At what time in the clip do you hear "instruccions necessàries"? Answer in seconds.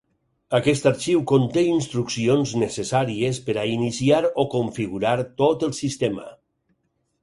1.73-3.43